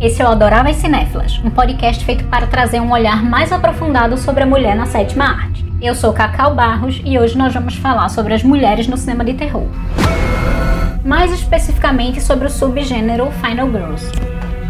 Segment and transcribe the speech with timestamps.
[0.00, 4.42] Esse é o Adoráveis Cinéfilas, um podcast feito para trazer um olhar mais aprofundado sobre
[4.42, 5.62] a mulher na sétima arte.
[5.78, 9.34] Eu sou Cacau Barros e hoje nós vamos falar sobre as mulheres no cinema de
[9.34, 9.66] terror.
[11.04, 14.10] Mais especificamente sobre o subgênero Final Girls.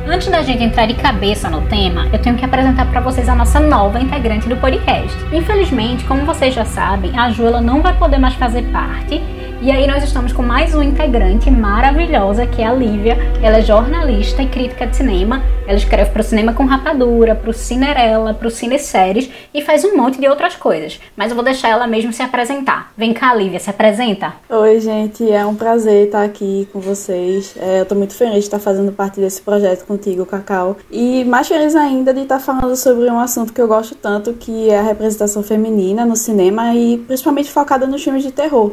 [0.05, 3.35] Antes da gente entrar de cabeça no tema, eu tenho que apresentar para vocês a
[3.37, 5.17] nossa nova integrante do podcast.
[5.33, 9.23] Infelizmente, como vocês já sabem, a Ju não vai poder mais fazer parte
[9.63, 13.19] e aí nós estamos com mais uma integrante maravilhosa que é a Lívia.
[13.43, 15.43] Ela é jornalista e crítica de cinema.
[15.67, 19.85] Ela escreve para o Cinema com Rapadura, para o Cinerela, para o Cineséries e faz
[19.85, 20.99] um monte de outras coisas.
[21.15, 22.91] Mas eu vou deixar ela mesmo se apresentar.
[22.97, 24.33] Vem cá, Lívia, se apresenta.
[24.49, 25.31] Oi, gente.
[25.31, 27.55] É um prazer estar aqui com vocês.
[27.61, 30.79] É, eu estou muito feliz de estar fazendo parte desse projeto contigo, Cacau.
[30.91, 34.71] E mais feliz ainda de estar falando sobre um assunto que eu gosto tanto, que
[34.71, 38.73] é a representação feminina no cinema e principalmente focada nos filmes de terror.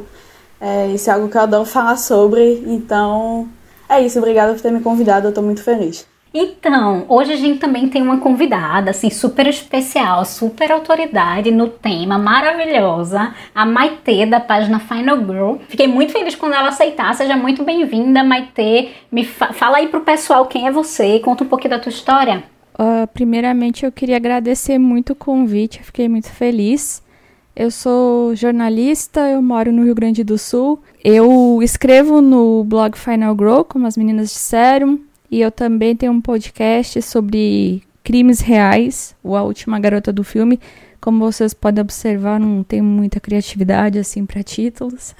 [0.59, 3.47] É, isso é algo que eu adoro falar sobre, então
[3.87, 4.17] é isso.
[4.19, 6.07] Obrigada por ter me convidado, eu estou muito feliz.
[6.33, 12.17] Então, hoje a gente também tem uma convidada, assim, super especial, super autoridade no tema,
[12.17, 15.55] maravilhosa, a Maitê, da página Final Girl.
[15.67, 18.89] Fiquei muito feliz quando ela aceitar, seja muito bem-vinda, Maitê.
[19.11, 22.43] Me fa fala aí pro pessoal quem é você, conta um pouquinho da tua história.
[22.77, 27.01] Uh, primeiramente, eu queria agradecer muito o convite, fiquei muito feliz.
[27.59, 30.79] Eu sou jornalista, eu moro no Rio Grande do Sul.
[31.03, 34.99] Eu escrevo no blog Final Grow, como as meninas disseram,
[35.31, 40.59] e eu também tenho um podcast sobre crimes reais, o A Última Garota do Filme.
[41.01, 45.15] Como vocês podem observar, não tenho muita criatividade assim para títulos.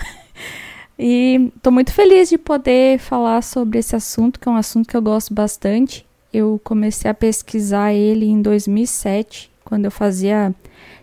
[1.00, 4.96] e estou muito feliz de poder falar sobre esse assunto, que é um assunto que
[4.96, 6.06] eu gosto bastante.
[6.32, 10.54] Eu comecei a pesquisar ele em 2007, quando eu fazia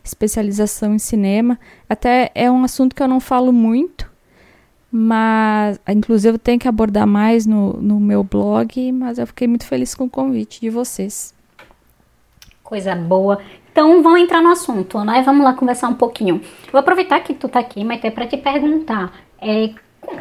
[0.05, 1.59] especialização em cinema.
[1.89, 4.11] Até é um assunto que eu não falo muito,
[4.93, 9.67] mas inclusive eu tenho que abordar mais no, no meu blog, mas eu fiquei muito
[9.67, 11.35] feliz com o convite de vocês.
[12.63, 13.41] Coisa boa.
[13.73, 15.23] Então vamos entrar no assunto, né?
[15.23, 16.41] Vamos lá conversar um pouquinho.
[16.71, 19.71] Vou aproveitar que tu tá aqui, mas até para te perguntar, é,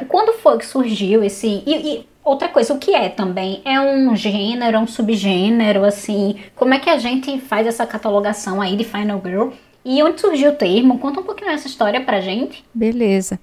[0.08, 3.62] quando foi que surgiu esse e, e outra coisa, o que é também?
[3.66, 6.40] É um gênero, um subgênero, assim?
[6.56, 9.50] Como é que a gente faz essa catalogação aí de Final Girl?
[9.86, 11.00] E onde surgiu o termo?
[11.00, 12.64] Conta um pouquinho essa história pra gente.
[12.74, 13.40] Beleza.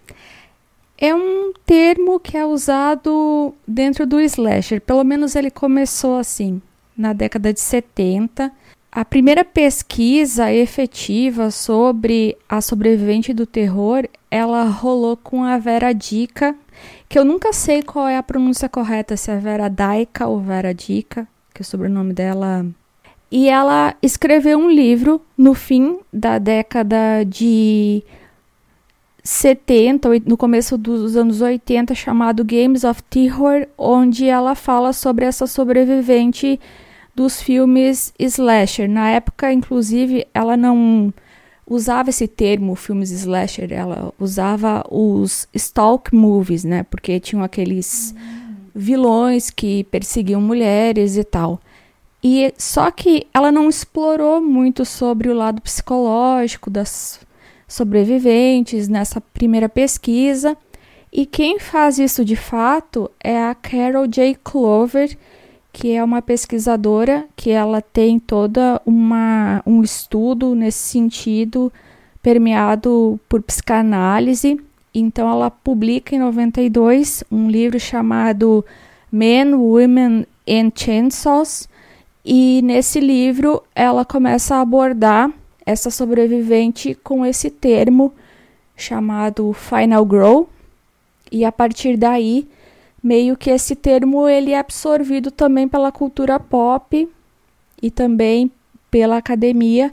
[0.96, 4.80] É um termo que é usado dentro do slasher.
[4.80, 6.60] Pelo menos ele começou assim,
[6.96, 8.52] na década de 70.
[8.92, 16.56] A primeira pesquisa efetiva sobre a sobrevivente do terror, ela rolou com a Vera Dica,
[17.08, 20.74] que eu nunca sei qual é a pronúncia correta, se é Vera Daika ou Vera
[20.74, 22.66] Dica, que o sobrenome dela
[23.30, 28.02] e ela escreveu um livro no fim da década de
[29.22, 35.46] 70, no começo dos anos 80, chamado Games of Terror, onde ela fala sobre essa
[35.46, 36.58] sobrevivente
[37.14, 38.88] dos filmes slasher.
[38.88, 41.12] Na época, inclusive, ela não
[41.66, 46.82] usava esse termo filmes slasher, ela usava os stalk movies, né?
[46.82, 48.12] Porque tinham aqueles
[48.74, 51.60] vilões que perseguiam mulheres e tal.
[52.22, 57.20] E só que ela não explorou muito sobre o lado psicológico das
[57.66, 60.56] sobreviventes nessa primeira pesquisa.
[61.12, 64.36] E quem faz isso de fato é a Carol J.
[64.44, 65.16] Clover,
[65.72, 71.72] que é uma pesquisadora que ela tem toda uma um estudo nesse sentido
[72.22, 74.60] permeado por psicanálise.
[74.92, 78.64] Então ela publica em 92 um livro chamado
[79.10, 81.68] Men, Women and Chainsaws,
[82.24, 85.30] e nesse livro ela começa a abordar
[85.64, 88.12] essa sobrevivente com esse termo
[88.76, 90.48] chamado final grow.
[91.30, 92.48] E a partir daí,
[93.02, 97.08] meio que esse termo ele é absorvido também pela cultura pop
[97.80, 98.50] e também
[98.90, 99.92] pela academia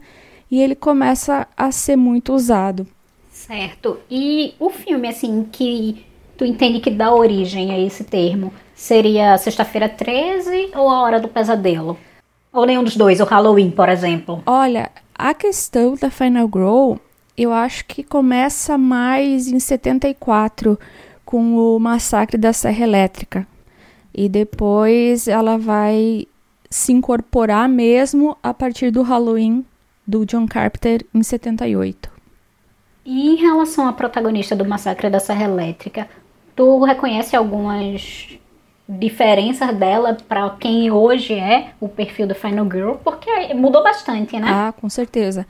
[0.49, 2.87] e ele começa a ser muito usado.
[3.31, 3.99] Certo.
[4.09, 6.05] E o filme assim que
[6.37, 11.27] tu entende que dá origem a esse termo seria Sexta-feira 13 ou A Hora do
[11.27, 11.97] Pesadelo?
[12.51, 14.41] Ou nenhum dos dois, o Halloween, por exemplo?
[14.45, 16.99] Olha, a questão da Final Grow,
[17.37, 20.79] eu acho que começa mais em 74,
[21.25, 23.47] com o massacre da Serra Elétrica.
[24.13, 26.25] E depois ela vai
[26.69, 29.65] se incorporar mesmo a partir do Halloween
[30.05, 32.09] do John Carpenter em 78.
[33.05, 36.09] E em relação à protagonista do massacre da Serra Elétrica,
[36.55, 38.37] tu reconhece algumas
[38.87, 44.47] diferenças dela para quem hoje é o perfil do Final Girl, porque mudou bastante, né?
[44.49, 45.45] Ah, com certeza.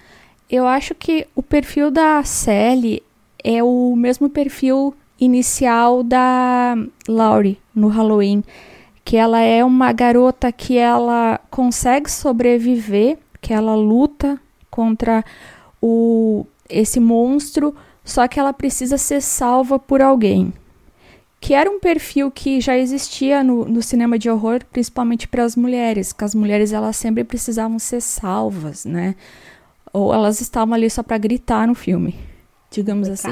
[0.50, 3.04] Eu acho que o perfil da Sally
[3.44, 6.76] é o mesmo perfil inicial da
[7.08, 8.44] Laurie no Halloween,
[9.04, 14.40] que ela é uma garota que ela consegue sobreviver, que ela luta
[14.70, 15.24] contra
[15.82, 17.74] o esse monstro,
[18.04, 20.54] só que ela precisa ser salva por alguém.
[21.40, 25.56] Que era um perfil que já existia no, no cinema de horror, principalmente para as
[25.56, 29.16] mulheres, que as mulheres elas sempre precisavam ser salvas, né?
[29.94, 32.16] Ou elas estavam ali só para gritar no filme,
[32.72, 33.30] digamos assim.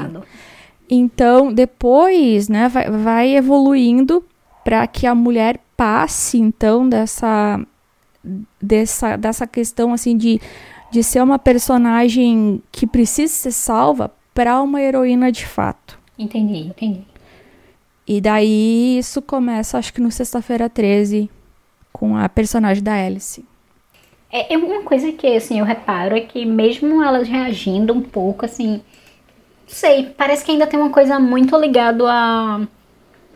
[0.88, 4.24] Então, depois, né, vai, vai evoluindo
[4.64, 7.60] para que a mulher passe, então, dessa,
[8.62, 10.40] dessa, dessa questão, assim, de
[10.90, 15.98] de ser uma personagem que precisa ser salva para uma heroína de fato.
[16.18, 17.04] Entendi, entendi.
[18.06, 21.28] E daí isso começa, acho que no Sexta-feira 13,
[21.92, 23.44] com a personagem da Alice.
[24.30, 28.44] É, é, uma coisa que assim, eu reparo é que mesmo elas reagindo um pouco,
[28.44, 28.80] assim,
[29.66, 32.60] sei, parece que ainda tem uma coisa muito ligada à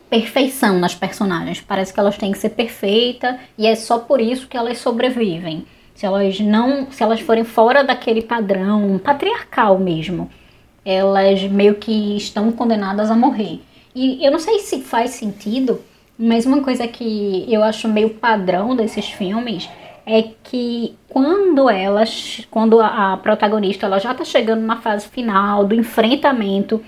[0.09, 1.61] perfeição nas personagens.
[1.61, 5.67] Parece que elas têm que ser perfeitas e é só por isso que elas sobrevivem
[6.01, 10.31] se elas não, se elas forem fora daquele padrão patriarcal mesmo,
[10.83, 13.61] elas meio que estão condenadas a morrer.
[13.95, 15.81] E eu não sei se faz sentido,
[16.19, 19.69] mas uma coisa que eu acho meio padrão desses filmes
[20.07, 25.75] é que quando elas, quando a, protagonista ela já tá chegando na fase final do
[25.75, 26.83] enfrentamento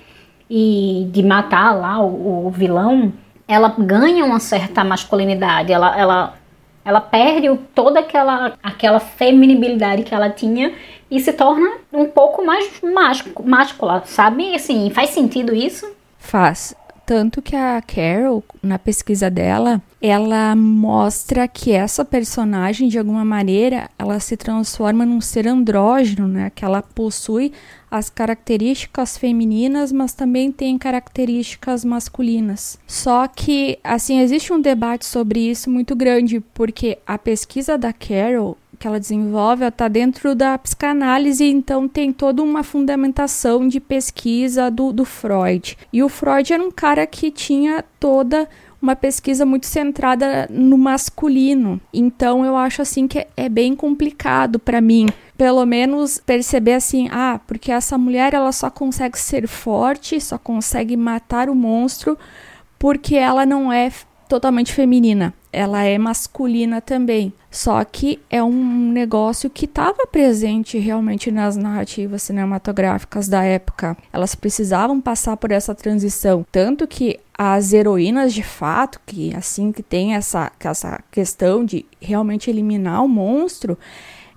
[0.49, 3.13] e de matar lá o, o vilão,
[3.47, 6.33] ela ganha uma certa masculinidade, ela, ela
[6.85, 10.73] ela perde toda aquela, aquela feminibilidade que ela tinha
[11.09, 12.81] e se torna um pouco mais
[13.45, 14.53] máscula, sabe?
[14.53, 15.89] Assim, faz sentido isso?
[16.19, 16.75] Faz.
[17.05, 23.89] Tanto que a Carol, na pesquisa dela, ela mostra que essa personagem, de alguma maneira,
[23.99, 26.49] ela se transforma num ser andrógeno, né?
[26.53, 27.51] Que ela possui
[27.91, 32.79] as características femininas, mas também tem características masculinas.
[32.87, 38.57] Só que, assim, existe um debate sobre isso muito grande, porque a pesquisa da Carol
[38.83, 44.91] que ela desenvolve está dentro da psicanálise, então tem toda uma fundamentação de pesquisa do,
[44.91, 45.77] do Freud.
[45.93, 48.45] E o Freud era um cara que tinha toda
[48.81, 51.79] uma pesquisa muito centrada no masculino.
[51.93, 55.07] Então eu acho assim que é bem complicado para mim,
[55.37, 60.97] pelo menos perceber assim, ah, porque essa mulher ela só consegue ser forte, só consegue
[60.97, 62.17] matar o monstro
[62.77, 63.89] porque ela não é
[64.33, 67.31] totalmente feminina ela é masculina também.
[67.51, 73.95] Só que é um negócio que estava presente realmente nas narrativas cinematográficas da época.
[74.11, 79.83] Elas precisavam passar por essa transição, tanto que as heroínas de fato, que assim que
[79.83, 83.77] tem essa, essa questão de realmente eliminar o monstro,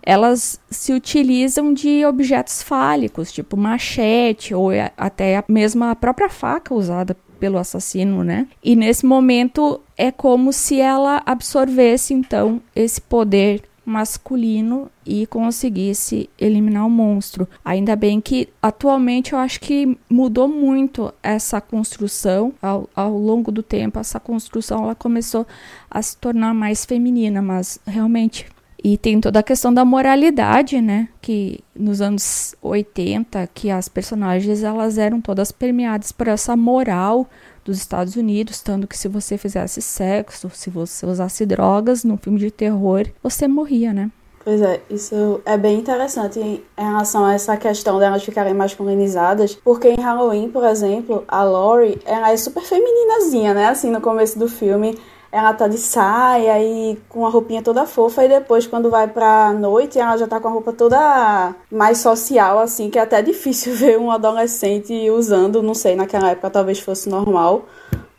[0.02, 7.16] elas se utilizam de objetos fálicos, tipo machete ou até mesmo a própria faca usada
[7.36, 8.46] pelo assassino, né?
[8.62, 16.84] E nesse momento é como se ela absorvesse então esse poder masculino e conseguisse eliminar
[16.84, 17.48] o monstro.
[17.64, 23.62] Ainda bem que atualmente eu acho que mudou muito essa construção ao, ao longo do
[23.62, 24.00] tempo.
[24.00, 25.46] Essa construção ela começou
[25.88, 28.46] a se tornar mais feminina, mas realmente
[28.86, 31.08] e tem toda a questão da moralidade, né?
[31.20, 37.28] Que nos anos 80, que as personagens elas eram todas permeadas por essa moral
[37.64, 42.38] dos Estados Unidos, tanto que se você fizesse sexo, se você usasse drogas num filme
[42.38, 44.08] de terror, você morria, né?
[44.44, 49.88] Pois é, isso é bem interessante em relação a essa questão delas ficarem masculinizadas, porque
[49.88, 53.66] em Halloween, por exemplo, a Laurie, ela é super femininazinha, né?
[53.66, 54.96] Assim, no começo do filme,
[55.36, 59.52] ela tá de saia e com a roupinha toda fofa e depois quando vai pra
[59.52, 63.74] noite ela já tá com a roupa toda mais social assim, que é até difícil
[63.74, 67.66] ver um adolescente usando, não sei, naquela época talvez fosse normal,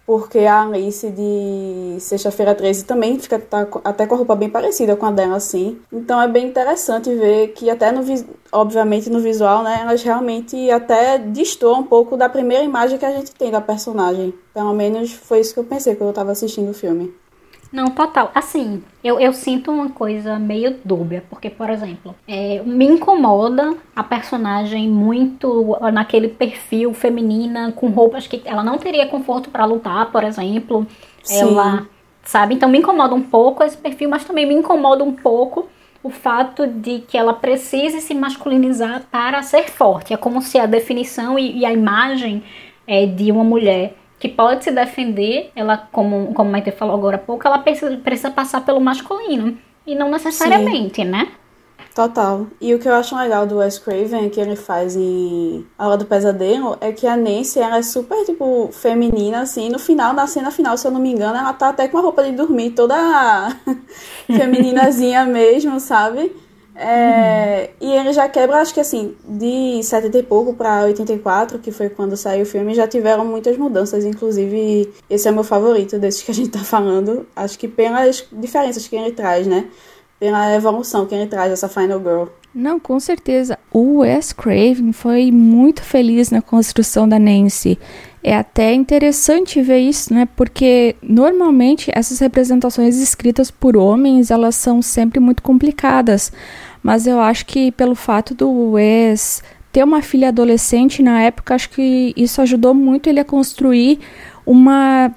[0.07, 4.95] porque a Alice de Sexta-feira 13 também fica tá, até com a roupa bem parecida
[4.95, 5.77] com a dela, assim.
[5.91, 8.01] Então é bem interessante ver que até no
[8.53, 13.11] obviamente no visual, né, elas realmente até destoam um pouco da primeira imagem que a
[13.11, 14.33] gente tem da personagem.
[14.53, 17.13] Pelo menos foi isso que eu pensei quando eu tava assistindo o filme.
[17.71, 18.31] Não, total.
[18.33, 24.03] Assim, eu, eu sinto uma coisa meio dúbia, porque, por exemplo, é, me incomoda a
[24.03, 30.23] personagem muito naquele perfil feminina, com roupas que ela não teria conforto para lutar, por
[30.23, 30.87] exemplo.
[31.23, 31.41] Sim.
[31.41, 31.87] Ela,
[32.23, 32.55] sabe?
[32.55, 35.67] Então me incomoda um pouco esse perfil, mas também me incomoda um pouco
[36.03, 40.13] o fato de que ela precise se masculinizar para ser forte.
[40.13, 42.43] É como se a definição e, e a imagem
[42.87, 47.17] é, de uma mulher que pode se defender, ela, como, como a Maite falou agora
[47.17, 49.57] há pouco, ela precisa, precisa passar pelo masculino.
[49.85, 51.07] E não necessariamente, Sim.
[51.07, 51.31] né?
[51.97, 52.45] Total.
[52.61, 55.97] E o que eu acho legal do Wes Craven, que ele faz em A Hora
[55.97, 59.67] do Pesadelo, é que a Nancy, ela é super, tipo, feminina, assim.
[59.69, 62.01] No final, na cena final, se eu não me engano, ela tá até com a
[62.01, 62.95] roupa de dormir toda
[64.27, 66.35] femininazinha mesmo, sabe?
[66.77, 67.87] É, uhum.
[67.87, 71.89] E ele já quebra, acho que assim, de 70 e pouco para 84, que foi
[71.89, 74.05] quando saiu o filme, já tiveram muitas mudanças.
[74.05, 77.25] Inclusive, esse é meu favorito desses que a gente tá falando.
[77.35, 79.65] Acho que pelas diferenças que ele traz, né?
[80.19, 82.25] pela evolução que ele traz essa Final Girl.
[82.53, 83.57] Não, com certeza.
[83.71, 87.77] O Wes Craven foi muito feliz na construção da Nancy.
[88.23, 90.27] É até interessante ver isso, né?
[90.35, 96.31] Porque normalmente essas representações escritas por homens, elas são sempre muito complicadas.
[96.81, 101.69] Mas eu acho que pelo fato do Wes ter uma filha adolescente na época, acho
[101.69, 103.99] que isso ajudou muito ele a construir
[104.45, 105.13] uma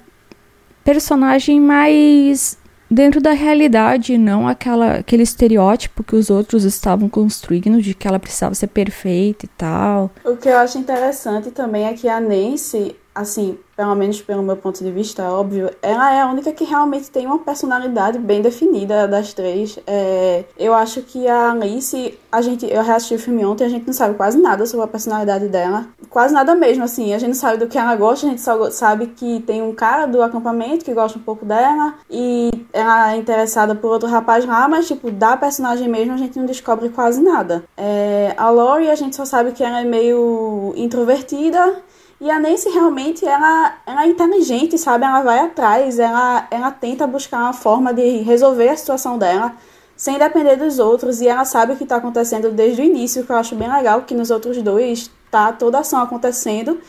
[0.83, 2.57] personagem mais
[2.91, 8.19] dentro da realidade, não aquela, aquele estereótipo que os outros estavam construindo de que ela
[8.19, 10.11] precisava ser perfeita e tal.
[10.25, 14.55] O que eu acho interessante também é que a Nancy, assim, pelo menos pelo meu
[14.55, 19.07] ponto de vista, óbvio, ela é a única que realmente tem uma personalidade bem definida
[19.07, 19.77] das três.
[19.85, 23.85] É, eu acho que a Alice, a gente, eu reassisti o filme ontem, a gente
[23.85, 25.87] não sabe quase nada sobre a personalidade dela.
[26.09, 27.13] Quase nada mesmo, assim.
[27.13, 29.73] A gente não sabe do que ela gosta, a gente só sabe que tem um
[29.73, 34.45] cara do acampamento que gosta um pouco dela e ela é interessada por outro rapaz
[34.45, 37.63] lá, mas, tipo, da personagem mesmo a gente não descobre quase nada.
[37.75, 41.81] É, a Lori, a gente só sabe que ela é meio introvertida
[42.21, 45.03] e a Nancy realmente, ela, ela é inteligente, sabe?
[45.03, 49.55] Ela vai atrás, ela, ela tenta buscar uma forma de resolver a situação dela
[49.97, 51.19] sem depender dos outros.
[51.19, 54.03] E ela sabe o que está acontecendo desde o início, que eu acho bem legal,
[54.03, 56.79] que nos outros dois tá toda a ação acontecendo.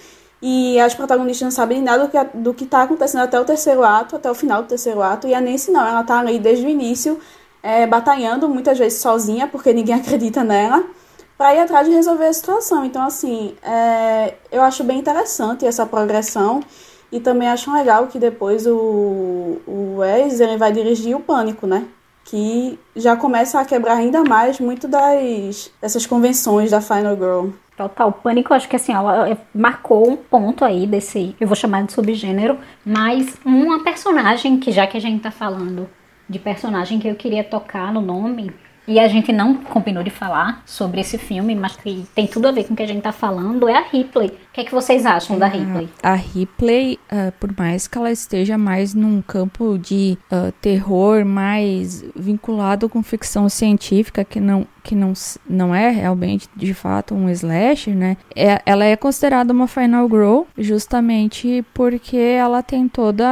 [0.43, 3.83] E as protagonistas não sabem nada do que, do que tá acontecendo até o terceiro
[3.83, 5.27] ato, até o final do terceiro ato.
[5.27, 7.19] E a Nancy não, ela tá ali desde o início,
[7.63, 10.85] é, batalhando, muitas vezes sozinha, porque ninguém acredita nela
[11.43, 12.85] para ir atrás de resolver a situação.
[12.85, 16.61] Então, assim, é, eu acho bem interessante essa progressão
[17.11, 21.85] e também acho legal que depois o, o Wes ele vai dirigir o Pânico, né?
[22.25, 27.49] Que já começa a quebrar ainda mais muito das dessas convenções da Final Girl.
[27.77, 31.57] Total, o Pânico, acho que assim, ela é, marcou um ponto aí desse, eu vou
[31.57, 32.57] chamar de subgênero,
[32.87, 35.91] mas uma personagem que já que a gente tá falando
[36.29, 38.53] de personagem que eu queria tocar no nome
[38.87, 42.53] e a gente não combinou de falar sobre esse filme, mas que tem tudo a
[42.53, 44.29] ver com o que a gente tá falando, é a Ripley.
[44.29, 45.89] O que é que vocês acham da Ripley?
[46.03, 52.05] A Ripley, uh, por mais que ela esteja mais num campo de uh, terror, mais
[52.15, 55.13] vinculado com ficção científica, que não que não,
[55.49, 58.17] não é realmente de fato um slasher, né?
[58.35, 63.27] É, ela é considerada uma final girl justamente porque ela tem toda,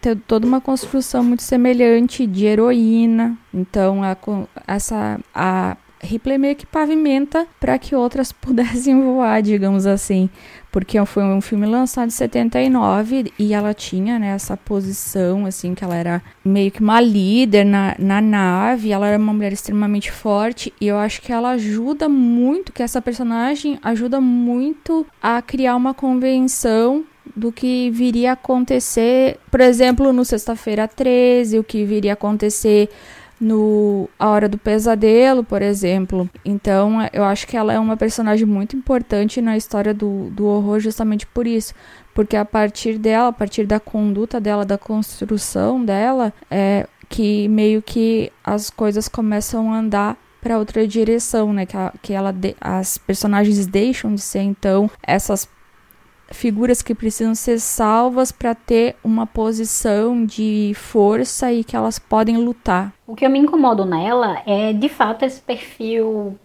[0.00, 3.36] tem toda uma construção muito semelhante de heroína.
[3.52, 4.16] Então, a,
[4.66, 10.28] essa a Ripley meio que pavimenta para que outras pudessem voar, digamos assim.
[10.70, 15.82] Porque foi um filme lançado em 79 e ela tinha né, essa posição, assim, que
[15.82, 20.72] ela era meio que uma líder na, na nave, ela era uma mulher extremamente forte
[20.78, 25.94] e eu acho que ela ajuda muito, que essa personagem ajuda muito a criar uma
[25.94, 32.14] convenção do que viria a acontecer, por exemplo, no Sexta-feira 13, o que viria a
[32.14, 32.88] acontecer
[33.40, 36.28] no A Hora do Pesadelo, por exemplo.
[36.44, 40.80] Então, eu acho que ela é uma personagem muito importante na história do, do horror
[40.80, 41.74] justamente por isso.
[42.14, 47.80] Porque a partir dela, a partir da conduta dela, da construção dela, é que meio
[47.80, 51.66] que as coisas começam a andar para outra direção, né?
[51.66, 55.48] Que, a, que ela de, as personagens deixam de ser então essas
[56.30, 62.36] figuras que precisam ser salvas para ter uma posição de força e que elas podem
[62.36, 62.92] lutar.
[63.06, 66.38] O que eu me incomodo nela é de fato esse perfil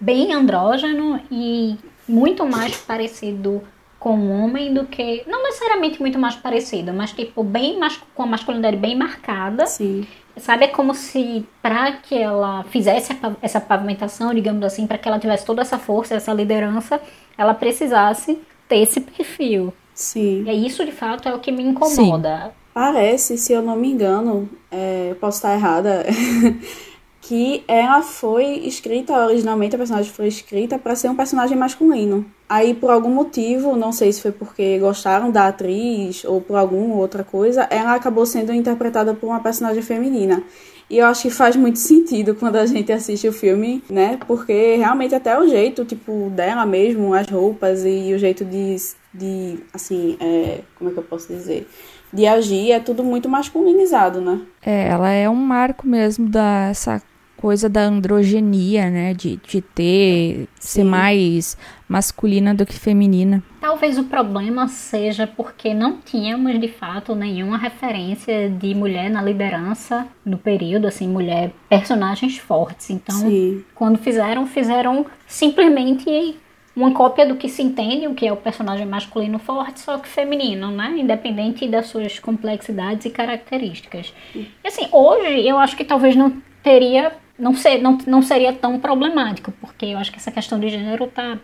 [0.00, 1.76] bem andrógeno e
[2.08, 3.62] muito mais parecido
[3.98, 8.22] com o homem do que não necessariamente muito mais parecido, mas tipo bem mais com
[8.22, 9.66] a masculinidade bem marcada.
[9.66, 10.06] Sim.
[10.36, 15.18] Sabe, é como se para que ela fizesse essa pavimentação, digamos assim, para que ela
[15.18, 17.00] tivesse toda essa força, essa liderança,
[17.36, 19.72] ela precisasse ter esse perfil.
[19.94, 20.44] Sim.
[20.46, 22.46] E isso, de fato, é o que me incomoda.
[22.46, 22.52] Sim.
[22.72, 26.06] Parece, se eu não me engano, é, posso estar errada,
[27.28, 32.24] que ela foi escrita, originalmente a personagem foi escrita para ser um personagem masculino.
[32.48, 36.94] Aí, por algum motivo, não sei se foi porque gostaram da atriz ou por alguma
[36.94, 40.42] outra coisa, ela acabou sendo interpretada por uma personagem feminina.
[40.88, 44.18] E eu acho que faz muito sentido quando a gente assiste o filme, né?
[44.26, 48.74] Porque realmente até o jeito, tipo, dela mesmo, as roupas e o jeito de,
[49.12, 51.68] de assim, é, como é que eu posso dizer?
[52.10, 54.40] De agir é tudo muito masculinizado, né?
[54.62, 57.02] É, ela é um marco mesmo dessa
[57.40, 59.14] coisa da androgenia, né?
[59.14, 60.80] De, de ter, Sim.
[60.80, 61.56] ser mais
[61.88, 63.42] masculina do que feminina.
[63.60, 70.06] Talvez o problema seja porque não tínhamos de fato nenhuma referência de mulher na liderança
[70.24, 72.90] no período, assim, mulher, personagens fortes.
[72.90, 73.64] Então, Sim.
[73.74, 76.36] quando fizeram, fizeram simplesmente
[76.78, 80.08] uma cópia do que se entende, o que é o personagem masculino forte, só que
[80.08, 80.94] feminino, né?
[80.96, 84.14] Independente das suas complexidades e características.
[84.34, 88.78] E assim, hoje eu acho que talvez não teria, não, ser, não, não seria tão
[88.78, 91.38] problemático, porque eu acho que essa questão de gênero tá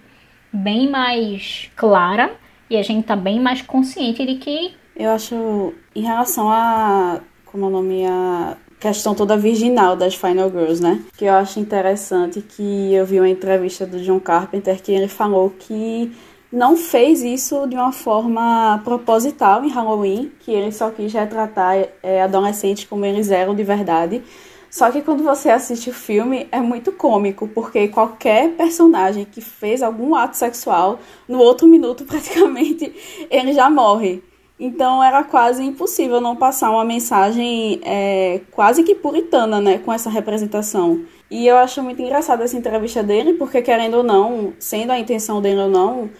[0.53, 2.33] bem mais clara
[2.69, 4.75] e a gente tá bem mais consciente de que.
[4.97, 7.21] Eu acho, em relação a.
[7.47, 8.07] Como é o nome?
[8.07, 11.03] A questão toda virginal das Final Girls, né?
[11.17, 15.51] Que eu acho interessante que eu vi uma entrevista do John Carpenter que ele falou
[15.59, 16.13] que
[16.53, 22.23] não fez isso de uma forma proposital em Halloween, que ele só quis retratar é,
[22.23, 24.23] adolescentes como eles eram de verdade.
[24.75, 29.85] Só que quando você assiste o filme é muito cômico, porque qualquer personagem que fez
[29.85, 32.93] algum ato sexual, no outro minuto praticamente
[33.31, 34.21] ele já morre.
[34.59, 40.11] Então era quase impossível não passar uma mensagem é, quase que puritana, né, com essa
[40.11, 41.03] representação.
[41.31, 45.41] E eu acho muito engraçada essa entrevista dele, porque querendo ou não, sendo a intenção
[45.41, 46.11] dele ou não,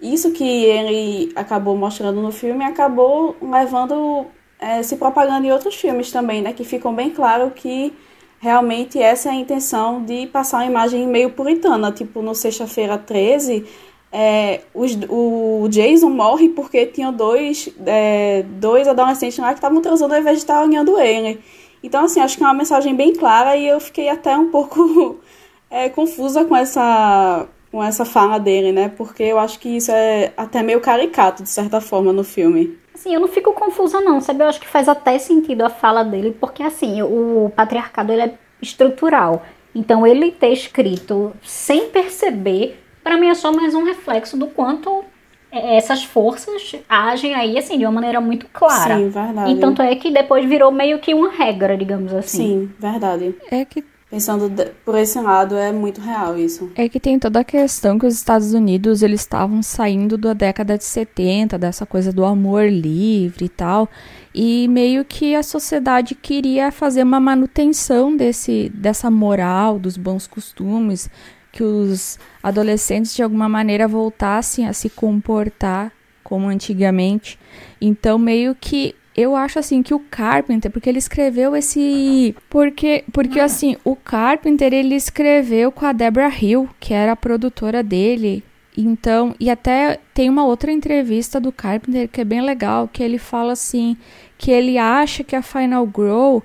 [0.00, 4.24] isso que ele acabou mostrando no filme acabou levando,
[4.58, 7.92] é, se propagando em outros filmes também, né, que ficam bem claro que
[8.40, 13.64] realmente essa é a intenção de passar uma imagem meio puritana, tipo no Sexta-feira 13
[14.10, 20.14] é, os, o Jason morre porque tinha dois, é, dois adolescentes lá que estavam transando
[20.14, 20.66] ao invés de estar
[21.00, 21.40] ele.
[21.82, 25.18] Então, assim, acho que é uma mensagem bem clara e eu fiquei até um pouco
[25.70, 28.88] é, confusa com essa, com essa fala dele, né?
[28.96, 32.76] Porque eu acho que isso é até meio caricato, de certa forma, no filme.
[32.98, 34.42] Assim, eu não fico confusa não, sabe?
[34.42, 38.34] Eu acho que faz até sentido a fala dele, porque, assim, o patriarcado, ele é
[38.60, 39.44] estrutural.
[39.72, 45.04] Então, ele ter escrito sem perceber para mim é só mais um reflexo do quanto
[45.50, 48.96] é, essas forças agem aí, assim, de uma maneira muito clara.
[48.96, 49.52] Sim, verdade.
[49.52, 52.68] E tanto é que depois virou meio que uma regra, digamos assim.
[52.68, 53.34] Sim, verdade.
[53.50, 54.50] É que Pensando
[54.86, 56.72] por esse lado, é muito real isso.
[56.74, 60.78] É que tem toda a questão que os Estados Unidos, eles estavam saindo da década
[60.78, 63.86] de 70, dessa coisa do amor livre e tal,
[64.34, 71.10] e meio que a sociedade queria fazer uma manutenção desse, dessa moral, dos bons costumes,
[71.52, 75.92] que os adolescentes de alguma maneira voltassem a se comportar
[76.24, 77.38] como antigamente.
[77.80, 83.40] Então, meio que eu acho assim que o Carpenter, porque ele escreveu esse, porque porque
[83.40, 88.44] assim, o Carpenter ele escreveu com a Deborah Hill, que era a produtora dele.
[88.76, 93.18] Então, e até tem uma outra entrevista do Carpenter que é bem legal, que ele
[93.18, 93.96] fala assim,
[94.38, 96.40] que ele acha que a Final Grow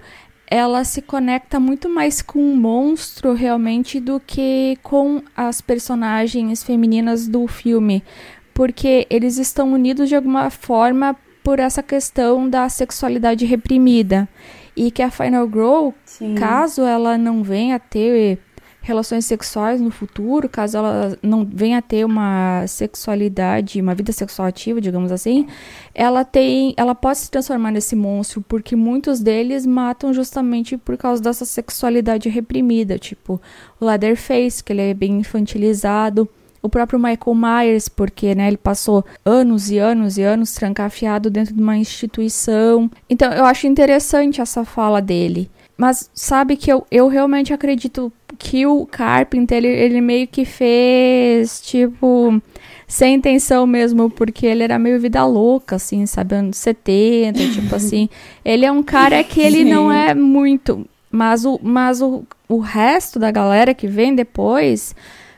[0.48, 7.28] ela se conecta muito mais com o monstro realmente do que com as personagens femininas
[7.28, 8.04] do filme,
[8.52, 14.28] porque eles estão unidos de alguma forma por essa questão da sexualidade reprimida
[14.76, 16.36] e que a Final Girl, Sim.
[16.36, 18.40] caso ela não venha a ter
[18.84, 24.50] relações sexuais no futuro, caso ela não venha a ter uma sexualidade, uma vida sexual
[24.50, 25.48] ativa, digamos assim,
[25.96, 31.22] ela tem, ela pode se transformar nesse monstro, porque muitos deles matam justamente por causa
[31.24, 33.42] dessa sexualidade reprimida, tipo
[33.80, 36.28] o Leatherface, que ele é bem infantilizado,
[36.64, 41.54] o próprio Michael Myers, porque né, ele passou anos e anos e anos trancafiado dentro
[41.54, 42.90] de uma instituição.
[43.10, 45.52] Então eu acho interessante essa fala dele.
[45.76, 51.60] Mas sabe que eu, eu realmente acredito que o Carpenter, ele, ele meio que fez,
[51.62, 52.42] tipo,
[52.88, 58.08] sem intenção mesmo, porque ele era meio vida louca, assim, sabe, anos 70, tipo assim.
[58.46, 60.88] Ele é um cara que ele não é muito.
[61.12, 64.96] Mas, o, mas o, o resto da galera que vem depois,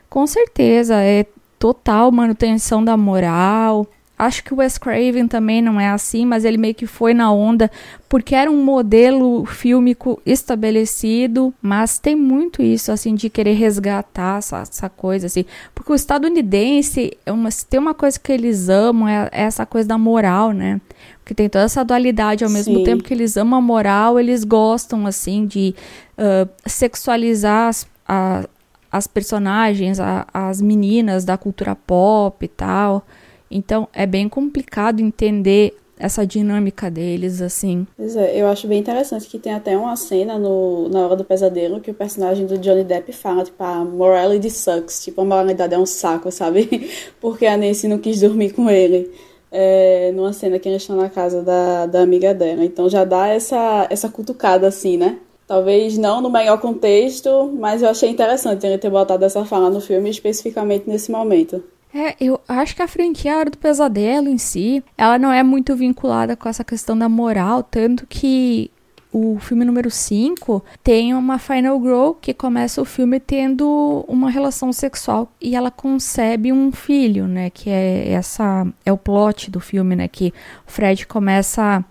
[0.09, 1.25] com certeza, é
[1.57, 3.87] total manutenção da moral,
[4.17, 7.31] Acho que o Wes Craven também não é assim, mas ele meio que foi na
[7.33, 7.69] onda
[8.07, 14.59] porque era um modelo fílmico estabelecido, mas tem muito isso assim de querer resgatar essa,
[14.61, 19.29] essa coisa assim, porque o estadunidense é uma, tem uma coisa que eles amam é,
[19.33, 20.79] é essa coisa da moral, né?
[21.19, 22.83] Porque tem toda essa dualidade ao mesmo Sim.
[22.85, 25.75] tempo que eles amam a moral, eles gostam assim de
[26.17, 28.45] uh, sexualizar as, a,
[28.95, 33.05] as personagens, a, as meninas da cultura pop e tal.
[33.51, 37.85] Então é bem complicado entender essa dinâmica deles, assim.
[37.97, 41.25] Pois é, eu acho bem interessante que tem até uma cena no, na Hora do
[41.25, 45.73] Pesadelo que o personagem do Johnny Depp fala, tipo, a morality sucks, tipo, a moralidade
[45.73, 46.89] é um saco, sabe?
[47.19, 49.11] Porque a Nancy não quis dormir com ele.
[49.51, 52.63] É, numa cena que eles estão na casa da, da amiga dela.
[52.63, 55.17] Então já dá essa, essa cutucada, assim, né?
[55.47, 59.79] Talvez não no melhor contexto, mas eu achei interessante ele ter botado essa fala no
[59.79, 61.63] filme, especificamente nesse momento.
[61.93, 65.75] É, eu acho que a franquia Hora do Pesadelo em si, ela não é muito
[65.75, 68.69] vinculada com essa questão da moral, tanto que
[69.13, 74.73] o filme número 5 tem uma Final Girl que começa o filme tendo uma relação
[74.73, 77.49] sexual e ela concebe um filho, né?
[77.49, 80.09] Que é essa é o plot do filme, né?
[80.09, 80.33] Que
[80.67, 81.81] o Fred começa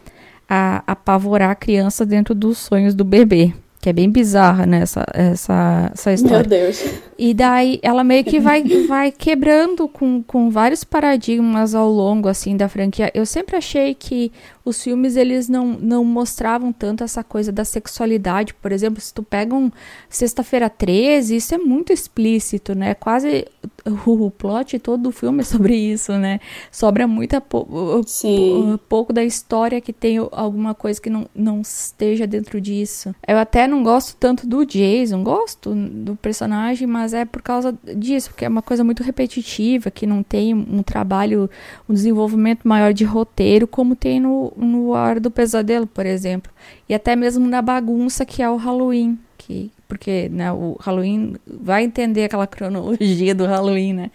[0.48, 3.54] a apavorar a criança dentro dos sonhos do bebê
[3.84, 6.38] que é bem bizarra, né, essa, essa, essa história.
[6.38, 6.82] Meu Deus.
[7.18, 12.56] E daí ela meio que vai, vai quebrando com, com vários paradigmas ao longo, assim,
[12.56, 13.10] da franquia.
[13.12, 14.32] Eu sempre achei que
[14.64, 18.54] os filmes, eles não, não mostravam tanto essa coisa da sexualidade.
[18.54, 19.70] Por exemplo, se tu pega um
[20.08, 22.94] Sexta-feira 13, isso é muito explícito, né?
[22.94, 23.46] Quase
[24.06, 26.40] o plot todo do filme é sobre isso, né?
[26.72, 27.42] Sobra muita
[28.88, 33.14] pouco da história que tem alguma coisa que não, não esteja dentro disso.
[33.26, 38.30] Eu até não gosto tanto do Jason, gosto do personagem, mas é por causa disso,
[38.30, 41.50] porque é uma coisa muito repetitiva, que não tem um trabalho,
[41.88, 46.52] um desenvolvimento maior de roteiro, como tem no, no Hora do Pesadelo, por exemplo.
[46.88, 51.84] E até mesmo na bagunça que é o Halloween, que porque né, o Halloween vai
[51.84, 54.10] entender aquela cronologia do Halloween, né?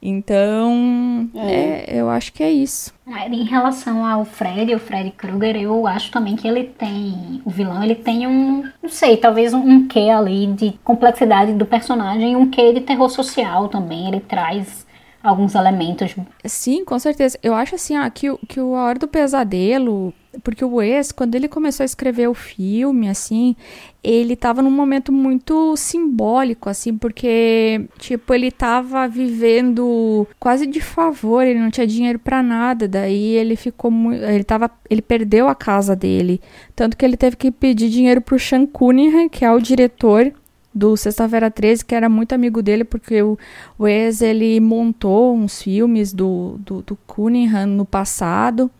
[0.00, 1.96] Então, é.
[1.96, 2.92] É, eu acho que é isso.
[3.28, 7.82] Em relação ao Fred, o Fred Krueger, eu acho também que ele tem, o vilão,
[7.82, 12.48] ele tem um, não sei, talvez um, um quê ali de complexidade do personagem, um
[12.48, 14.85] quê de terror social também, ele traz
[15.26, 16.14] alguns elementos.
[16.44, 17.38] Sim, com certeza.
[17.42, 20.12] Eu acho assim, ah, que, que o A Hora do Pesadelo,
[20.42, 23.56] porque o Wes, quando ele começou a escrever o filme, assim,
[24.02, 31.42] ele estava num momento muito simbólico, assim, porque, tipo, ele estava vivendo quase de favor,
[31.42, 35.54] ele não tinha dinheiro para nada, daí ele ficou muito, ele tava, ele perdeu a
[35.54, 36.40] casa dele,
[36.74, 40.32] tanto que ele teve que pedir dinheiro pro Sean Cunningham, que é o diretor
[40.76, 43.38] do Sexta-feira 13, que era muito amigo dele, porque o
[43.80, 48.70] Wes, ele montou uns filmes do, do, do Cunningham no passado,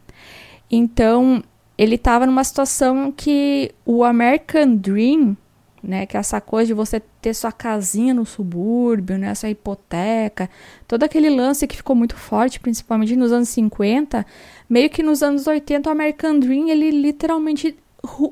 [0.71, 1.43] então,
[1.79, 5.37] ele estava numa situação que o American Dream,
[5.83, 10.51] né, que é essa coisa de você ter sua casinha no subúrbio, né, hipoteca,
[10.89, 14.27] todo aquele lance que ficou muito forte, principalmente nos anos 50,
[14.69, 17.77] meio que nos anos 80 o American Dream, ele literalmente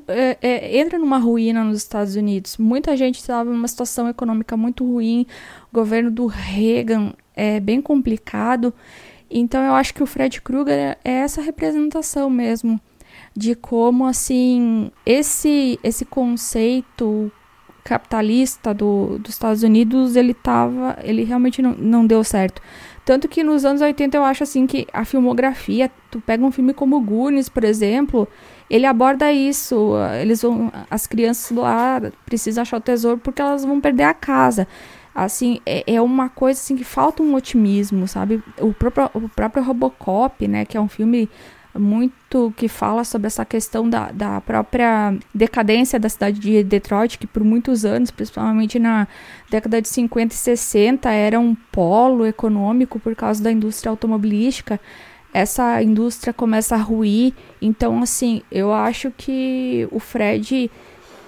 [0.07, 2.57] é, é, entra numa ruína nos Estados Unidos.
[2.57, 5.25] Muita gente estava numa situação econômica muito ruim,
[5.71, 8.73] o governo do Reagan é bem complicado,
[9.29, 12.79] então eu acho que o Fred Krueger é essa representação mesmo
[13.35, 17.31] de como assim esse esse conceito
[17.83, 22.61] capitalista do, dos Estados Unidos ele tava ele realmente não, não deu certo.
[23.03, 26.73] Tanto que nos anos 80 eu acho assim que a filmografia tu pega um filme
[26.73, 28.27] como Goonies por exemplo
[28.69, 33.79] ele aborda isso eles vão as crianças lá precisam achar o tesouro porque elas vão
[33.79, 34.67] perder a casa
[35.15, 38.43] assim, é, é, uma coisa assim que falta um otimismo, sabe?
[38.59, 41.29] O próprio, o próprio Robocop, né, que é um filme
[41.77, 47.27] muito que fala sobre essa questão da, da própria decadência da cidade de Detroit, que
[47.27, 49.07] por muitos anos, principalmente na
[49.49, 54.79] década de 50 e 60, era um polo econômico por causa da indústria automobilística.
[55.35, 60.71] Essa indústria começa a ruir, então assim, eu acho que o Fred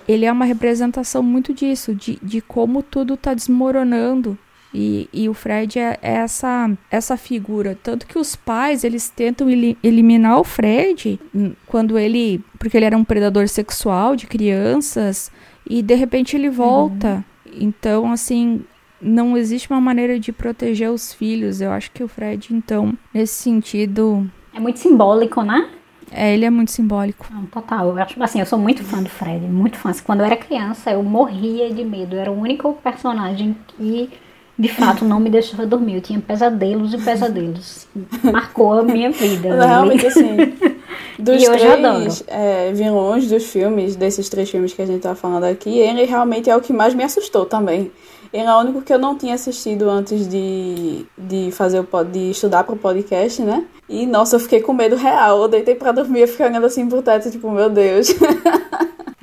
[0.07, 4.37] ele é uma representação muito disso, de, de como tudo está desmoronando.
[4.73, 7.77] E, e, o Fred é, é, essa, essa figura.
[7.83, 9.49] Tanto que os pais, eles tentam
[9.83, 11.19] eliminar o Fred
[11.65, 12.41] quando ele...
[12.57, 15.31] Porque ele era um predador sexual de crianças.
[15.69, 17.25] E, de repente, ele volta.
[17.45, 17.57] Uhum.
[17.59, 18.61] Então, assim...
[19.01, 21.61] Não existe uma maneira de proteger os filhos.
[21.61, 24.29] Eu acho que o Fred, então, nesse sentido...
[24.53, 25.69] É muito simbólico, né?
[26.11, 27.27] É, ele é muito simbólico.
[27.31, 27.89] Não, total.
[27.89, 29.91] Eu acho, assim, eu sou muito fã do Fred, muito fã.
[30.03, 32.15] Quando eu era criança, eu morria de medo.
[32.15, 34.09] Eu era o único personagem que,
[34.57, 35.95] de fato, não me deixava dormir.
[35.95, 37.87] Eu tinha pesadelos e pesadelos.
[38.23, 39.49] Marcou a minha vida.
[39.49, 39.65] Né?
[39.65, 40.37] Realmente, assim.
[41.19, 45.45] Dos e três é, vilões dos filmes, desses três filmes que a gente tá falando
[45.45, 47.91] aqui, ele realmente é o que mais me assustou também.
[48.31, 52.31] Ele é o único que eu não tinha assistido antes de, de fazer o de
[52.31, 53.65] estudar pro podcast, né?
[53.89, 55.41] E nossa, eu fiquei com medo real.
[55.41, 58.07] Eu deitei pra dormir e fiquei olhando assim por teto, tipo, meu Deus.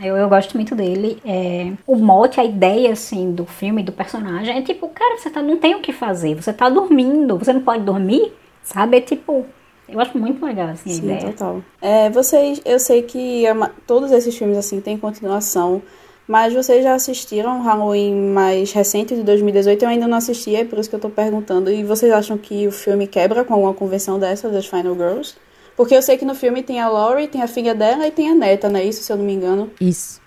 [0.05, 1.19] Eu, eu gosto muito dele.
[1.25, 5.41] É, o mote, a ideia, assim, do filme, do personagem, é tipo, cara, você tá,
[5.41, 6.35] não tem o que fazer.
[6.35, 8.31] Você tá dormindo, você não pode dormir,
[8.63, 8.99] sabe?
[8.99, 9.47] É tipo,
[9.89, 11.33] eu acho muito legal, assim, Sim, a ideia.
[11.33, 11.63] total.
[11.81, 13.45] É, vocês, eu sei que
[13.87, 15.81] todos esses filmes, assim, têm continuação.
[16.27, 19.83] Mas vocês já assistiram Halloween mais recente de 2018?
[19.83, 21.71] Eu ainda não assisti, é por isso que eu tô perguntando.
[21.71, 25.35] E vocês acham que o filme quebra com alguma convenção dessa das Final Girls?
[25.77, 28.31] Porque eu sei que no filme tem a Laurie, tem a filha dela e tem
[28.31, 29.71] a neta, não é isso, se eu não me engano?
[29.81, 30.23] Isso.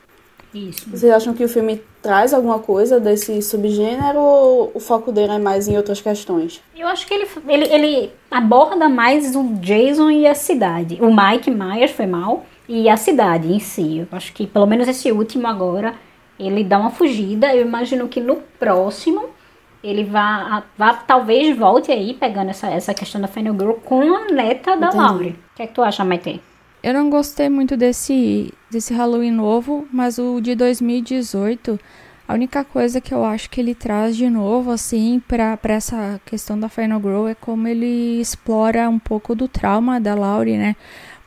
[0.54, 0.90] Isso.
[0.90, 5.38] Vocês acham que o filme traz alguma coisa desse subgênero ou o foco dele é
[5.38, 6.62] mais em outras questões?
[6.76, 10.98] Eu acho que ele, ele, ele aborda mais o Jason e a cidade.
[11.02, 14.00] O Mike Myers foi mal e a cidade em si.
[14.00, 15.96] Eu acho que pelo menos esse último agora
[16.40, 17.56] ele dá uma fugida.
[17.56, 19.30] Eu imagino que no próximo
[19.84, 24.26] ele vá, vá talvez volte aí pegando essa, essa questão da Final Girl com a
[24.26, 25.04] neta da Entendi.
[25.04, 25.32] Laurie.
[25.32, 26.42] O que é que tu acha, Maite?
[26.84, 31.80] Eu não gostei muito desse, desse Halloween novo, mas o de 2018,
[32.28, 36.22] a única coisa que eu acho que ele traz de novo, assim, pra, pra essa
[36.26, 40.76] questão da Final Girl é como ele explora um pouco do trauma da Laurie, né?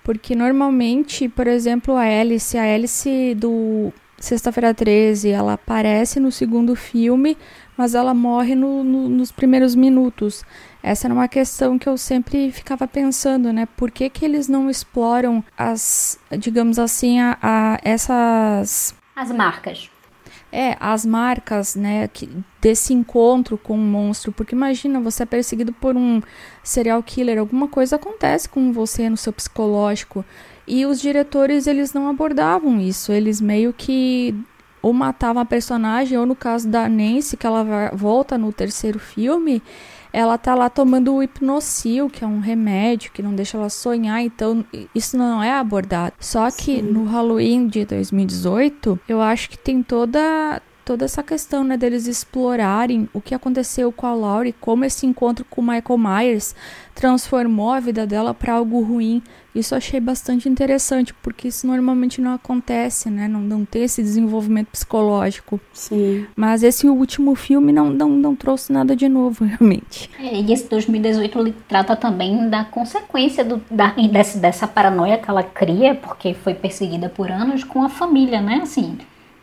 [0.03, 6.77] Porque normalmente, por exemplo, a Alice, a Alice do Sexta-feira 13, ela aparece no segundo
[6.77, 7.39] filme,
[7.75, 10.45] mas ela morre no, no, nos primeiros minutos.
[10.83, 13.67] Essa era uma questão que eu sempre ficava pensando, né?
[13.77, 19.90] Por que, que eles não exploram as, digamos assim, a, a essas As marcas.
[20.53, 22.29] É, as marcas, né, que,
[22.61, 26.21] desse encontro com um monstro, porque imagina, você é perseguido por um
[26.63, 30.25] serial killer, alguma coisa acontece com você no seu psicológico.
[30.67, 34.35] E os diretores, eles não abordavam isso, eles meio que
[34.83, 39.63] ou matavam a personagem, ou no caso da Nancy, que ela volta no terceiro filme,
[40.13, 44.21] ela tá lá tomando o hipnocil, que é um remédio que não deixa ela sonhar,
[44.23, 46.15] então isso não é abordado.
[46.19, 46.83] Só que Sim.
[46.83, 50.61] no Halloween de 2018, eu acho que tem toda
[50.91, 55.45] toda essa questão, né, deles explorarem o que aconteceu com a Laurie, como esse encontro
[55.49, 56.53] com o Michael Myers
[56.97, 59.23] transformou a vida dela para algo ruim.
[59.55, 63.29] Isso eu achei bastante interessante, porque isso normalmente não acontece, né?
[63.29, 65.61] Não, não tem esse desenvolvimento psicológico.
[65.73, 66.27] Sim.
[66.35, 70.11] Mas esse último filme não, não, não trouxe nada de novo, realmente.
[70.19, 75.31] É, e esse 2018 ele trata também da consequência do, da, desse, dessa paranoia que
[75.31, 78.61] ela cria, porque foi perseguida por anos com a família, né?
[78.63, 78.99] Assim,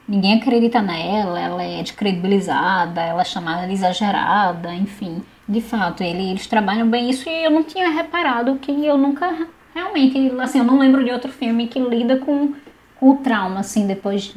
[0.07, 5.21] ninguém acredita nela, ela é descredibilizada, ela é chamada de exagerada, enfim.
[5.47, 9.47] De fato, ele- eles trabalham bem isso e eu não tinha reparado que eu nunca
[9.73, 12.53] realmente, assim, eu não lembro de outro filme que lida com,
[12.99, 14.33] com o trauma, assim, depois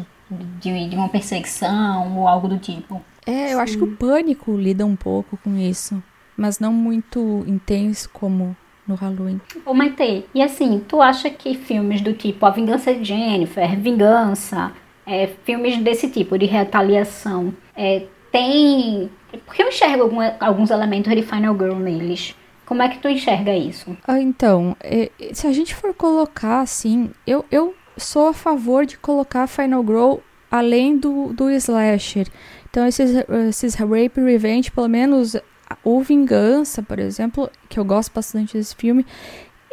[0.61, 3.03] de, de uma perseguição ou algo do tipo.
[3.27, 6.03] É, eu acho que o pânico lida um pouco com isso,
[6.37, 8.57] mas não muito intenso como
[8.87, 9.41] no Halloween.
[9.65, 14.73] Ô Maite, e assim, tu acha que filmes do tipo A Vingança de Jennifer, Vingança,
[15.07, 19.11] é, filmes desse tipo de retaliação, é, tem.
[19.47, 22.35] Porque eu enxergo algum- alguns elementos de Final Girl neles.
[22.67, 23.97] Como é que tu enxerga isso?
[24.07, 28.97] Ah, então, é, se a gente for colocar assim, eu, eu sou a favor de
[28.97, 30.15] colocar Final Girl
[30.51, 32.29] além do, do slasher.
[32.69, 33.11] Então, esses,
[33.49, 35.37] esses Rape Revenge, pelo menos
[35.85, 39.05] o Vingança, por exemplo, que eu gosto bastante desse filme,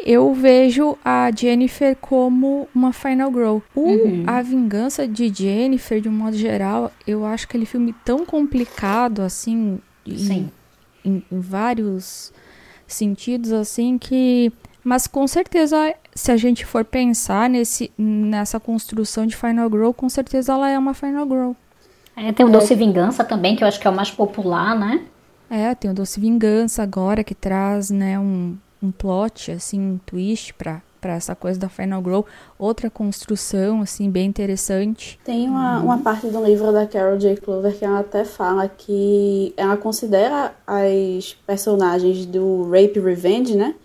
[0.06, 3.58] eu vejo a Jennifer como uma Final Girl.
[3.76, 4.24] O, Uhum.
[4.28, 9.80] A Vingança de Jennifer, de um modo geral, eu acho aquele filme tão complicado, assim,
[10.06, 10.52] em- Sim.
[11.04, 12.32] em, em vários
[12.86, 14.52] sentidos, assim, que.
[14.84, 20.08] Mas com certeza, se a gente for pensar nesse, nessa construção de Final Girl, com
[20.08, 21.52] certeza ela é uma Final Girl.
[22.16, 25.02] É, tem o Doce Vingança também, que eu acho que é o mais popular, né?
[25.50, 30.54] É, tem o Doce Vingança agora, que traz, né, um, um plot, assim, um twist
[30.54, 32.22] pra, pra essa coisa da Final Girl.
[32.58, 35.20] Outra construção, assim, bem interessante.
[35.24, 37.38] Tem uma, uma parte do livro da Carol J.
[37.38, 43.76] Clover que ela até fala que ela considera as personagens do Rape Revenge, né?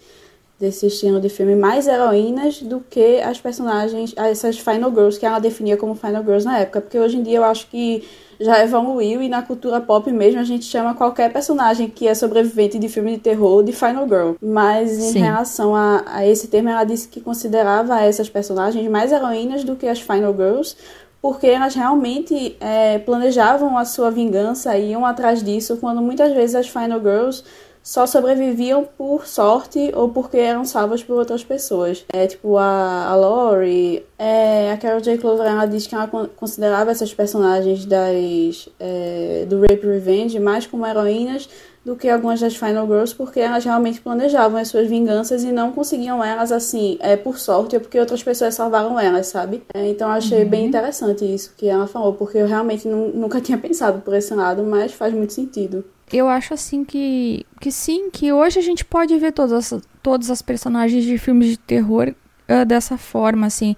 [0.63, 5.41] Desse estilo de filme, mais heroínas do que as personagens, essas Final Girls que ela
[5.41, 6.81] definia como Final Girls na época.
[6.81, 8.05] Porque hoje em dia eu acho que
[8.39, 12.79] já evoluiu e na cultura pop mesmo a gente chama qualquer personagem que é sobrevivente
[12.79, 14.33] de filme de terror de Final Girl.
[14.41, 15.19] Mas em Sim.
[15.23, 19.89] relação a, a esse termo, ela disse que considerava essas personagens mais heroínas do que
[19.89, 20.77] as Final Girls
[21.21, 26.57] porque elas realmente é, planejavam a sua vingança e iam atrás disso, quando muitas vezes
[26.57, 27.45] as Final Girls
[27.83, 32.05] só sobreviviam por sorte ou porque eram salvas por outras pessoas.
[32.13, 35.19] É tipo a, a Laurie, é, a Carol J.
[35.19, 40.67] Clover, ela diz que ela con- considerava essas personagens das, é, do Rape Revenge mais
[40.67, 41.49] como heroínas
[41.85, 45.73] do que algumas das Final Girls, porque elas realmente planejavam as suas vinganças e não
[45.73, 49.65] conseguiam elas assim, é, por sorte, ou porque outras pessoas salvaram elas, sabe?
[49.75, 53.41] É, então eu achei bem interessante isso que ela falou, porque eu realmente nu- nunca
[53.41, 55.85] tinha pensado por esse lado, mas faz muito sentido.
[56.13, 60.31] Eu acho assim que, que sim, que hoje a gente pode ver todas, as- todas
[60.31, 62.15] as personagens de filmes de terror
[62.49, 63.75] ah, dessa forma, assim.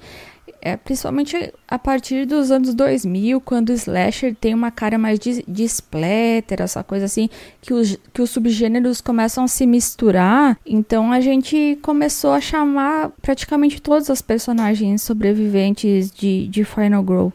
[0.60, 5.44] É, principalmente a partir dos anos 2000, quando o slasher tem uma cara mais de,
[5.46, 7.28] de splatter, essa coisa assim,
[7.60, 10.58] que os, que os subgêneros começam a se misturar.
[10.64, 17.28] Então a gente começou a chamar praticamente todas as personagens sobreviventes de, de Final Girl.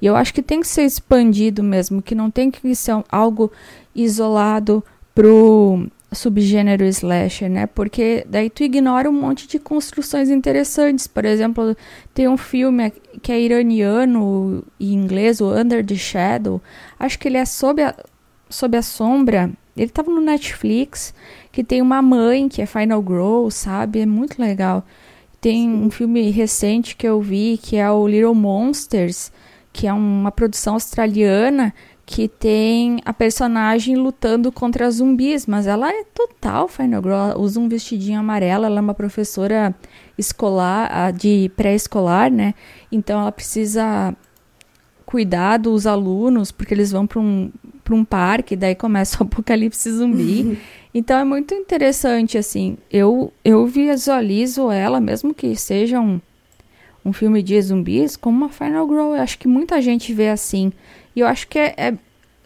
[0.00, 3.52] E eu acho que tem que ser expandido mesmo, que não tem que ser algo
[3.94, 7.66] isolado pro subgênero slasher, né?
[7.66, 11.06] Porque daí tu ignora um monte de construções interessantes.
[11.06, 11.76] Por exemplo,
[12.12, 16.60] tem um filme que é iraniano em inglês, o Under the Shadow.
[16.98, 17.94] Acho que ele é sob a,
[18.48, 19.50] sob a sombra.
[19.76, 21.14] Ele estava no Netflix,
[21.52, 24.00] que tem uma mãe que é Final Girl, sabe?
[24.00, 24.84] É muito legal.
[25.40, 25.84] Tem Sim.
[25.84, 29.32] um filme recente que eu vi, que é o Little Monsters,
[29.72, 31.72] que é uma produção australiana,
[32.10, 37.68] que tem a personagem lutando contra zumbis, mas ela é total Final Girl, usa um
[37.68, 39.72] vestidinho amarelo, ela é uma professora
[40.18, 42.52] escolar, de pré-escolar, né?
[42.90, 44.12] Então ela precisa
[45.06, 47.48] cuidar dos alunos, porque eles vão para um,
[47.88, 50.58] um parque, daí começa o apocalipse zumbi.
[50.92, 52.76] então é muito interessante, assim.
[52.90, 56.20] Eu, eu visualizo ela, mesmo que seja um,
[57.04, 59.14] um filme de zumbis, como uma Final Girl.
[59.14, 60.72] Eu acho que muita gente vê assim.
[61.14, 61.94] E eu acho que é, é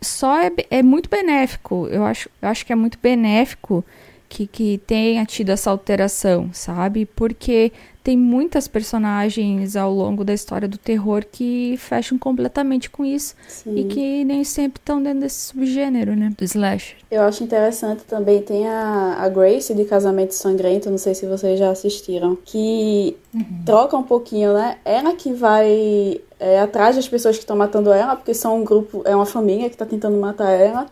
[0.00, 1.88] só é, é, muito benéfico.
[1.88, 3.85] Eu acho, eu acho que é muito benéfico
[4.29, 7.07] que, que tenha tido essa alteração, sabe?
[7.07, 7.72] Porque
[8.05, 13.77] tem muitas personagens ao longo da história do terror que fecham completamente com isso Sim.
[13.77, 16.31] e que nem sempre estão dentro desse subgênero, né?
[16.37, 16.96] Do slasher.
[17.11, 21.59] Eu acho interessante também, tem a, a Grace de Casamento Sangrento, não sei se vocês
[21.59, 23.62] já assistiram, que uhum.
[23.64, 24.77] troca um pouquinho, né?
[24.85, 29.01] Ela que vai é, atrás das pessoas que estão matando ela, porque são um grupo,
[29.07, 30.87] é uma família que está tentando matar ela.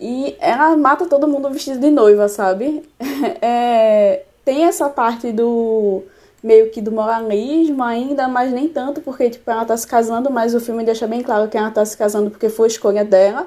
[0.00, 2.82] E ela mata todo mundo vestido de noiva, sabe?
[3.42, 6.02] É, tem essa parte do
[6.42, 10.54] meio que do moralismo ainda, mas nem tanto, porque tipo, ela tá se casando, mas
[10.54, 13.46] o filme deixa bem claro que ela tá se casando porque foi escolha dela.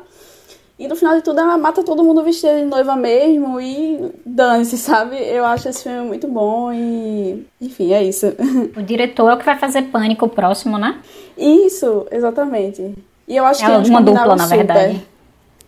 [0.77, 4.77] E no final de tudo ela mata todo mundo vestido de noiva mesmo e dane-se,
[4.77, 5.15] sabe?
[5.15, 7.45] Eu acho esse filme muito bom e.
[7.61, 8.27] Enfim, é isso.
[8.75, 10.99] O diretor é o que vai fazer pânico próximo, né?
[11.37, 12.93] Isso, exatamente.
[13.27, 15.05] E eu acho é que eles uma dupla, na verdade.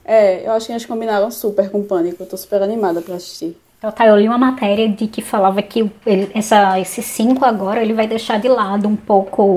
[0.03, 2.23] É, eu acho que eles combinaram super com pânico.
[2.23, 3.57] Eu tô super animada pra assistir.
[3.77, 7.81] Então, tá, eu li uma matéria de que falava que ele, essa, esse 5 agora
[7.81, 9.55] ele vai deixar de lado um pouco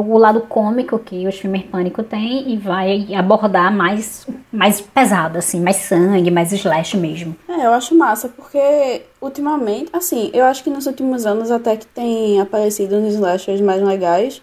[0.00, 5.60] o lado cômico que os filmes Pânico tem e vai abordar mais, mais pesado, assim,
[5.60, 7.36] mais sangue, mais slash mesmo.
[7.48, 11.86] É, eu acho massa, porque ultimamente, assim, eu acho que nos últimos anos até que
[11.86, 14.42] tem aparecido uns slashers mais legais,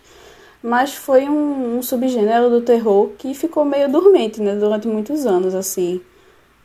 [0.64, 5.56] mas foi um, um subgênero do terror que ficou meio dormente, né, durante muitos anos,
[5.56, 6.02] assim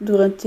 [0.00, 0.46] durante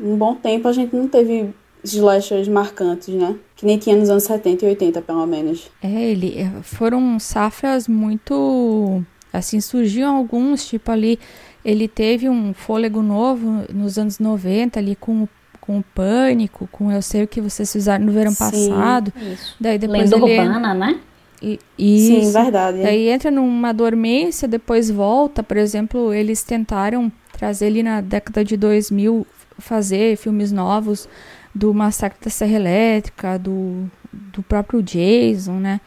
[0.00, 1.54] um bom tempo a gente não teve
[1.92, 3.36] slashers marcantes, né?
[3.54, 5.70] Que nem tinha nos anos 70 e 80, pelo menos.
[5.82, 11.18] É, ele é, foram safras muito assim, surgiam alguns, tipo ali,
[11.64, 15.28] ele teve um fôlego novo nos anos 90 ali com
[15.60, 19.12] com o pânico, com eu sei o que vocês fizeram no verão Sim, passado.
[19.20, 19.56] Isso.
[19.58, 21.00] Daí depois Lenda ele urbana, né?
[21.42, 22.82] E, Sim, verdade.
[22.82, 25.42] Daí entra numa dormência, depois volta.
[25.42, 29.26] Por exemplo, eles tentaram trazer ali na década de 2000,
[29.58, 31.08] fazer filmes novos
[31.56, 35.80] do Massacre da Serra Elétrica, do, do próprio Jason, né?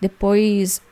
[0.00, 0.82] Depois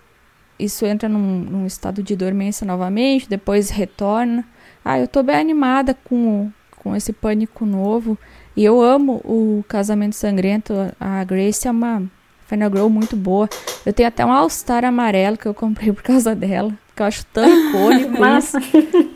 [0.56, 4.44] isso entra num, num estado de dormência novamente, depois retorna.
[4.84, 8.16] Ah, eu tô bem animada com, com esse pânico novo.
[8.56, 10.74] E eu amo o Casamento Sangrento.
[11.00, 12.02] A Grace é uma
[12.46, 13.48] Final Girl muito boa.
[13.84, 16.72] Eu tenho até um All-Star amarelo que eu comprei por causa dela.
[16.94, 18.20] Que eu acho tão icônico.
[18.20, 18.60] Massa.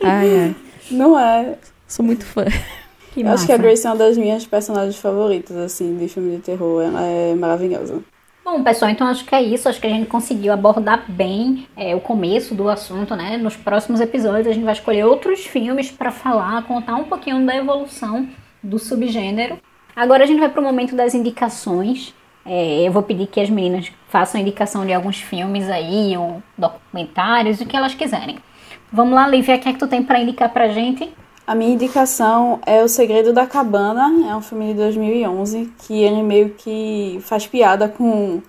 [0.03, 0.55] Ai, ai.
[0.91, 1.57] Não é.
[1.87, 2.45] Sou muito fã.
[3.15, 6.35] Que eu acho que a Grace é uma das minhas personagens favoritas, assim, de filme
[6.35, 6.83] de terror.
[6.83, 8.03] Ela é maravilhosa.
[8.43, 9.69] Bom, pessoal, então acho que é isso.
[9.69, 13.37] Acho que a gente conseguiu abordar bem é, o começo do assunto, né?
[13.37, 17.55] Nos próximos episódios a gente vai escolher outros filmes para falar, contar um pouquinho da
[17.55, 18.27] evolução
[18.61, 19.57] do subgênero.
[19.95, 22.13] Agora a gente vai para o momento das indicações.
[22.45, 27.61] É, eu vou pedir que as meninas façam indicação de alguns filmes aí, ou documentários,
[27.61, 28.39] o que elas quiserem.
[28.91, 31.09] Vamos lá, Lívia, o que é que tu tem para indicar pra gente?
[31.47, 36.23] A minha indicação é O Segredo da Cabana, é um filme de 2011 que ele
[36.23, 38.41] meio que faz piada com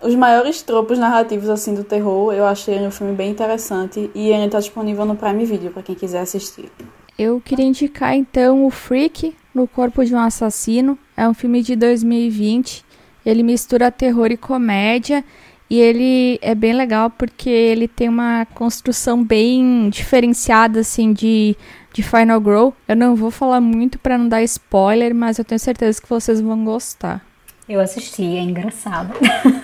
[0.00, 2.32] os maiores tropos narrativos assim do terror.
[2.32, 5.82] Eu achei ele um filme bem interessante e ele está disponível no Prime Video para
[5.82, 6.72] quem quiser assistir.
[7.18, 10.98] Eu queria indicar então o Freak no Corpo de um Assassino.
[11.14, 12.82] É um filme de 2020.
[13.26, 15.22] Ele mistura terror e comédia
[15.68, 21.56] e ele é bem legal porque ele tem uma construção bem diferenciada, assim, de,
[21.92, 22.74] de Final Grow.
[22.86, 26.40] Eu não vou falar muito para não dar spoiler, mas eu tenho certeza que vocês
[26.40, 27.24] vão gostar.
[27.68, 29.14] Eu assisti, é engraçado.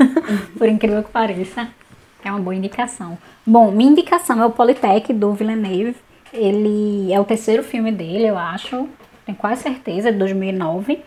[0.57, 1.69] Por incrível que pareça,
[2.25, 3.19] é uma boa indicação.
[3.45, 5.97] Bom, minha indicação é o Polytech do Villeneuve.
[6.33, 8.89] Ele é o terceiro filme dele, eu acho.
[9.25, 11.03] Tenho quase certeza, de 2009.